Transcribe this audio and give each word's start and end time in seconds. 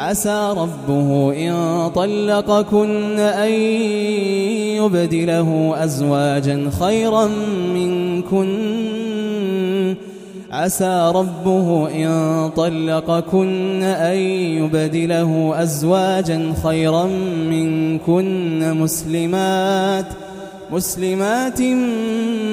عسى 0.00 0.54
ربه 0.56 1.32
إن 1.36 1.52
طلقكن 1.94 3.18
أن 3.18 3.52
يبدله 4.80 5.74
أزواجا 5.84 6.70
خيرا 6.80 7.26
منكن. 7.74 8.50
عسى 10.52 11.12
ربه 11.14 11.88
إن 11.88 12.50
طلقكن 12.56 13.82
أن 13.82 14.16
يبدله 14.62 15.62
أزواجا 15.62 16.54
خيرا 16.64 17.04
منكن. 17.50 18.74
مسلمات 18.74 20.06
مسلمات 20.72 21.60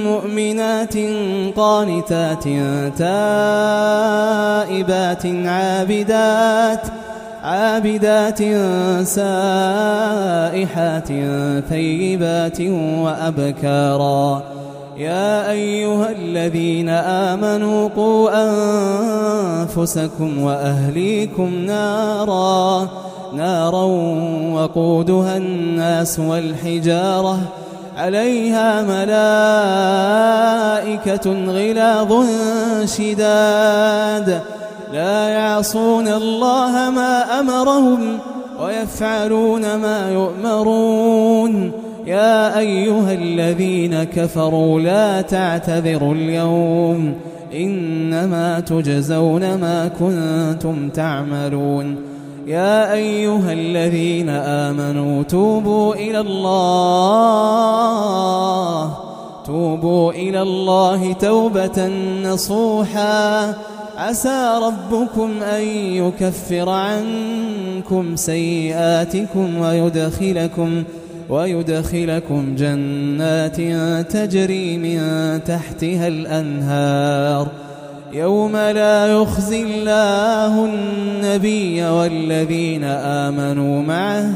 مؤمنات 0.06 0.98
قانتات 1.56 2.44
تائبات 2.98 3.26
عابدات. 5.26 6.88
عابدات 7.48 8.40
سائحات 9.08 11.08
ثيبات 11.70 12.62
وأبكارا. 13.04 14.44
يا 14.98 15.52
أيها 15.52 16.12
الذين 16.12 16.89
آمنوا 16.89 17.89
قوا 17.95 18.30
أنفسكم 19.64 20.44
وأهليكم 20.44 21.56
نارا. 21.56 22.88
نارا 23.36 23.84
وقودها 24.54 25.38
الناس 25.38 26.20
والحجارة. 26.20 27.39
عليها 27.98 28.82
ملائكة 30.82 31.45
غلاظ 31.48 32.26
شداد. 32.86 34.42
لا 34.93 35.30
يعصون 35.30 36.08
الله 36.08 36.89
ما 36.89 37.39
أمرهم 37.39 38.20
ويفعلون 38.64 39.75
ما 39.75 40.11
يؤمرون. 40.11 41.71
يا 42.05 42.59
أيها 42.59 43.14
الذين 43.14 44.03
كفروا 44.03 44.80
لا 44.80 45.21
تعتذروا 45.21 46.14
اليوم. 46.14 47.14
إنما 47.53 48.59
تجزون 48.59 49.55
ما 49.55 49.87
كنتم 49.99 50.89
تعملون. 50.89 51.95
يا 52.47 52.93
أيها 52.93 53.53
الذين 53.53 54.30
آمنوا 54.30 55.23
توبوا 55.23 55.95
إلى 55.95 56.20
الله. 56.20 57.47
توبوا 59.45 60.11
إلى 60.11 60.42
الله 60.42 61.14
توبة 61.14 61.87
نصوحا. 62.23 63.53
عسى 63.97 64.59
ربكم 64.63 65.43
أن 65.43 65.61
يكفر 66.02 66.69
عنكم 66.69 68.15
سيئاتكم 68.15 69.58
ويدخلكم 69.58 70.83
ويدخلكم 71.30 72.55
جنات 72.55 73.55
تجري 74.11 74.77
من 74.77 74.99
تحتها 75.43 76.08
الأنهار. 76.08 77.47
يوم 78.13 78.58
لا 78.58 79.08
يخزي 79.08 79.63
الله 79.63 80.65
النبي 80.65 81.83
والذين 81.83 82.83
آمنوا 82.83 83.81
معه. 83.81 84.29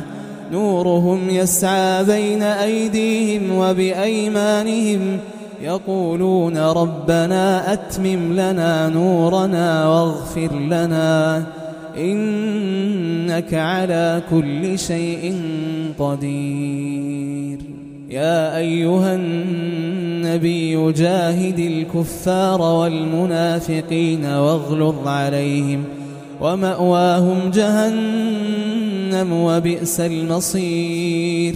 نورهم 0.51 1.29
يسعى 1.29 2.03
بين 2.03 2.43
أيديهم 2.43 3.55
وبأيمانهم. 3.55 5.17
يقولون 5.63 6.57
ربنا 6.57 7.73
أتمم 7.73 8.33
لنا 8.33 8.89
نورنا 8.89 9.87
واغفر 9.87 10.55
لنا 10.55 11.43
إنك 11.97 13.53
على 13.53 14.21
كل 14.29 14.79
شيء 14.79 15.41
قدير. 15.99 17.57
يا 18.09 18.57
أيها 18.57 19.15
النبي 19.15 20.91
جاهد 20.91 21.59
الكفار 21.59 22.61
والمنافقين 22.61 24.25
واغلظ 24.25 25.07
عليهم 25.07 25.83
ومأواهم 26.41 27.51
جهنم 27.53 29.33
وبئس 29.33 29.99
المصير. 29.99 31.55